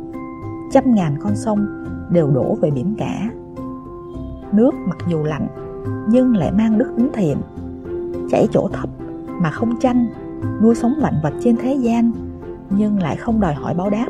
Trăm 0.72 0.94
ngàn 0.94 1.16
con 1.22 1.32
sông 1.34 1.66
đều 2.10 2.30
đổ 2.30 2.56
về 2.60 2.70
biển 2.70 2.94
cả. 2.98 3.30
Nước 4.52 4.74
mặc 4.86 4.98
dù 5.08 5.22
lạnh 5.22 5.46
nhưng 6.08 6.36
lại 6.36 6.52
mang 6.52 6.78
đức 6.78 6.92
tính 6.96 7.08
thiện. 7.12 7.36
Chảy 8.30 8.46
chỗ 8.52 8.68
thấp 8.72 8.88
mà 9.42 9.50
không 9.50 9.80
tranh 9.80 10.06
nuôi 10.62 10.74
sống 10.74 10.94
vạn 11.00 11.14
vật 11.22 11.32
trên 11.40 11.56
thế 11.56 11.74
gian, 11.74 12.12
nhưng 12.70 13.02
lại 13.02 13.16
không 13.16 13.40
đòi 13.40 13.54
hỏi 13.54 13.74
báo 13.74 13.90
đáp. 13.90 14.06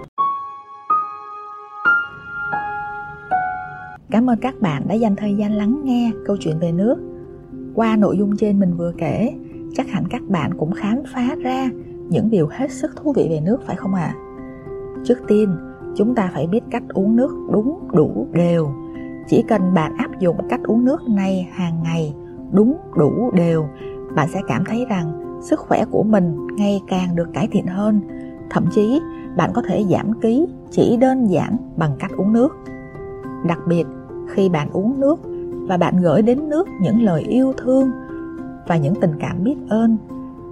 Cảm 4.11 4.31
ơn 4.31 4.39
các 4.39 4.55
bạn 4.61 4.89
đã 4.89 4.95
dành 4.95 5.17
thời 5.17 5.35
gian 5.35 5.53
lắng 5.53 5.81
nghe 5.85 6.13
câu 6.27 6.37
chuyện 6.41 6.59
về 6.59 6.73
nước. 6.73 6.97
Qua 7.75 7.97
nội 7.97 8.19
dung 8.19 8.37
trên 8.37 8.61
mình 8.61 8.77
vừa 8.77 8.93
kể, 8.99 9.35
chắc 9.75 9.89
hẳn 9.89 10.05
các 10.11 10.23
bạn 10.29 10.51
cũng 10.59 10.73
khám 10.73 11.03
phá 11.15 11.35
ra 11.43 11.69
những 12.09 12.31
điều 12.31 12.49
hết 12.51 12.71
sức 12.71 12.97
thú 12.97 13.13
vị 13.13 13.27
về 13.31 13.41
nước, 13.41 13.59
phải 13.67 13.77
không 13.77 13.95
ạ? 13.95 14.15
À? 14.15 14.27
trước 15.05 15.19
tiên, 15.29 15.57
chúng 15.97 16.15
ta 16.15 16.31
phải 16.35 16.47
biết 16.47 16.61
cách 16.71 16.83
uống 16.89 17.17
nước 17.17 17.31
đúng, 17.53 17.89
đủ, 17.93 18.27
đều 18.33 18.71
chỉ 19.29 19.45
cần 19.49 19.75
bạn 19.75 19.97
áp 19.97 20.19
dụng 20.19 20.37
cách 20.49 20.61
uống 20.65 20.85
nước 20.85 21.09
này 21.09 21.49
hàng 21.53 21.83
ngày, 21.83 22.15
đúng 22.53 22.77
đủ 22.97 23.31
đều, 23.35 23.67
bạn 24.15 24.29
sẽ 24.35 24.41
cảm 24.49 24.65
thấy 24.65 24.87
rằng 24.89 25.39
sức 25.43 25.61
khỏe 25.61 25.85
của 25.91 26.03
mình 26.03 26.47
ngày 26.57 26.83
càng 26.89 27.17
được 27.17 27.29
cải 27.33 27.49
thiện 27.53 27.67
hơn. 27.67 28.01
Thậm 28.51 28.67
chí, 28.71 29.01
bạn 29.37 29.51
có 29.55 29.63
thể 29.69 29.85
giảm 29.91 30.21
ký 30.21 30.47
chỉ 30.71 30.97
đơn 30.97 31.27
giản 31.27 31.57
bằng 31.77 31.97
cách 31.99 32.11
uống 32.17 32.33
nước. 32.33 32.57
Đặc 33.47 33.59
biệt, 33.69 33.85
khi 34.29 34.49
bạn 34.49 34.69
uống 34.73 35.01
nước 35.01 35.21
và 35.69 35.77
bạn 35.77 35.97
gửi 36.03 36.23
đến 36.23 36.49
nước 36.49 36.69
những 36.81 37.03
lời 37.03 37.23
yêu 37.23 37.53
thương 37.57 37.91
và 38.67 38.77
những 38.77 38.95
tình 38.95 39.13
cảm 39.21 39.45
biết 39.45 39.57
ơn, 39.69 39.97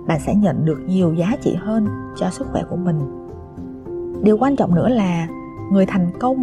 bạn 0.06 0.20
sẽ 0.26 0.34
nhận 0.34 0.64
được 0.64 0.78
nhiều 0.86 1.14
giá 1.14 1.36
trị 1.40 1.54
hơn 1.58 1.86
cho 2.16 2.30
sức 2.30 2.46
khỏe 2.52 2.62
của 2.70 2.76
mình. 2.76 2.98
Điều 4.22 4.38
quan 4.38 4.56
trọng 4.56 4.74
nữa 4.74 4.88
là 4.88 5.28
người 5.72 5.86
thành 5.86 6.10
công 6.20 6.42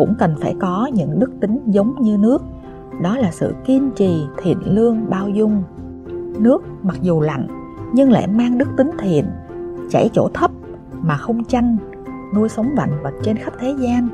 cũng 0.00 0.14
cần 0.18 0.34
phải 0.40 0.54
có 0.60 0.90
những 0.94 1.18
đức 1.18 1.30
tính 1.40 1.60
giống 1.66 2.02
như 2.02 2.16
nước. 2.18 2.42
Đó 3.02 3.16
là 3.16 3.30
sự 3.30 3.54
kiên 3.64 3.90
trì, 3.96 4.22
thiện 4.42 4.58
lương, 4.64 5.10
bao 5.10 5.28
dung. 5.28 5.62
Nước 6.38 6.62
mặc 6.82 6.96
dù 7.02 7.20
lạnh, 7.20 7.46
nhưng 7.92 8.10
lại 8.10 8.26
mang 8.26 8.58
đức 8.58 8.68
tính 8.76 8.90
thiện, 8.98 9.24
chảy 9.90 10.10
chỗ 10.12 10.28
thấp 10.34 10.50
mà 11.02 11.16
không 11.16 11.44
tranh 11.44 11.76
nuôi 12.34 12.48
sống 12.48 12.68
vạn 12.76 12.90
vật 13.02 13.14
trên 13.22 13.36
khắp 13.36 13.52
thế 13.60 13.74
gian, 13.78 14.08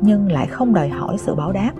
nhưng 0.00 0.32
lại 0.32 0.46
không 0.46 0.74
đòi 0.74 0.88
hỏi 0.88 1.18
sự 1.18 1.34
báo 1.34 1.52
đáp. 1.52 1.72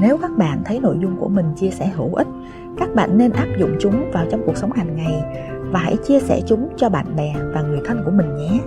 Nếu 0.00 0.16
các 0.16 0.30
bạn 0.38 0.62
thấy 0.64 0.80
nội 0.80 0.96
dung 1.02 1.16
của 1.16 1.28
mình 1.28 1.46
chia 1.56 1.70
sẻ 1.70 1.92
hữu 1.96 2.14
ích, 2.14 2.28
các 2.76 2.94
bạn 2.94 3.18
nên 3.18 3.32
áp 3.32 3.48
dụng 3.58 3.76
chúng 3.80 4.10
vào 4.12 4.26
trong 4.30 4.40
cuộc 4.46 4.56
sống 4.56 4.72
hàng 4.72 4.96
ngày 4.96 5.22
và 5.70 5.80
hãy 5.80 5.96
chia 5.96 6.20
sẻ 6.20 6.40
chúng 6.46 6.68
cho 6.76 6.88
bạn 6.88 7.06
bè 7.16 7.34
và 7.54 7.62
người 7.62 7.80
thân 7.84 8.02
của 8.04 8.10
mình 8.10 8.36
nhé 8.36 8.60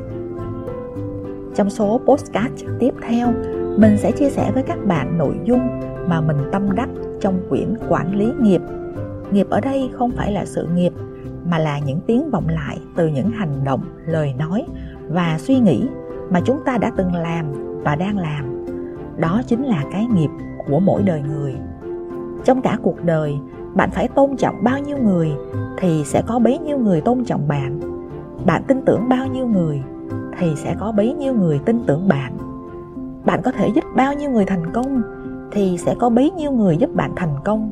trong 1.57 1.69
số 1.69 1.99
postcard 2.05 2.65
tiếp 2.79 2.93
theo, 3.01 3.33
mình 3.77 3.97
sẽ 3.97 4.11
chia 4.11 4.29
sẻ 4.29 4.51
với 4.53 4.63
các 4.63 4.85
bạn 4.85 5.17
nội 5.17 5.39
dung 5.43 5.79
mà 6.07 6.21
mình 6.21 6.37
tâm 6.51 6.75
đắc 6.75 6.89
trong 7.21 7.39
quyển 7.49 7.73
quản 7.89 8.15
lý 8.15 8.31
nghiệp. 8.41 8.61
Nghiệp 9.31 9.47
ở 9.49 9.61
đây 9.61 9.89
không 9.93 10.11
phải 10.11 10.31
là 10.31 10.45
sự 10.45 10.67
nghiệp, 10.75 10.93
mà 11.45 11.57
là 11.57 11.79
những 11.79 11.99
tiếng 12.07 12.29
vọng 12.31 12.47
lại 12.47 12.77
từ 12.95 13.07
những 13.07 13.31
hành 13.31 13.63
động, 13.63 13.81
lời 14.05 14.33
nói 14.39 14.65
và 15.09 15.37
suy 15.39 15.59
nghĩ 15.59 15.87
mà 16.29 16.41
chúng 16.45 16.59
ta 16.65 16.77
đã 16.77 16.91
từng 16.97 17.13
làm 17.13 17.45
và 17.83 17.95
đang 17.95 18.17
làm. 18.17 18.65
Đó 19.17 19.41
chính 19.47 19.63
là 19.63 19.83
cái 19.91 20.05
nghiệp 20.05 20.29
của 20.67 20.79
mỗi 20.79 21.03
đời 21.03 21.21
người. 21.21 21.55
Trong 22.43 22.61
cả 22.61 22.77
cuộc 22.83 23.03
đời, 23.03 23.33
bạn 23.75 23.91
phải 23.91 24.07
tôn 24.07 24.37
trọng 24.37 24.63
bao 24.63 24.79
nhiêu 24.79 24.97
người 24.97 25.31
thì 25.77 26.03
sẽ 26.05 26.21
có 26.27 26.39
bấy 26.39 26.59
nhiêu 26.59 26.77
người 26.77 27.01
tôn 27.01 27.25
trọng 27.25 27.47
bạn. 27.47 27.79
Bạn 28.45 28.63
tin 28.67 28.81
tưởng 28.85 29.09
bao 29.09 29.27
nhiêu 29.27 29.47
người 29.47 29.83
thì 30.39 30.55
sẽ 30.55 30.75
có 30.79 30.91
bấy 30.91 31.13
nhiêu 31.13 31.33
người 31.33 31.59
tin 31.65 31.83
tưởng 31.87 32.07
bạn. 32.07 32.37
Bạn 33.25 33.41
có 33.43 33.51
thể 33.51 33.69
giúp 33.75 33.83
bao 33.95 34.13
nhiêu 34.13 34.29
người 34.29 34.45
thành 34.45 34.73
công 34.73 35.01
thì 35.51 35.77
sẽ 35.77 35.95
có 35.99 36.09
bấy 36.09 36.31
nhiêu 36.31 36.51
người 36.51 36.77
giúp 36.77 36.95
bạn 36.95 37.11
thành 37.15 37.35
công. 37.45 37.71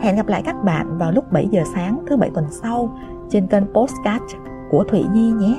Hẹn 0.00 0.16
gặp 0.16 0.28
lại 0.28 0.42
các 0.42 0.64
bạn 0.64 0.98
vào 0.98 1.12
lúc 1.12 1.32
7 1.32 1.48
giờ 1.50 1.62
sáng 1.74 2.04
thứ 2.06 2.16
bảy 2.16 2.30
tuần 2.30 2.44
sau 2.50 2.98
trên 3.30 3.46
kênh 3.46 3.64
postcard 3.74 4.24
của 4.70 4.84
Thụy 4.84 5.04
Nhi 5.12 5.30
nhé. 5.32 5.58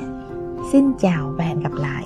Xin 0.71 0.93
chào 0.99 1.33
và 1.37 1.43
hẹn 1.43 1.59
gặp 1.59 1.71
lại. 1.73 2.03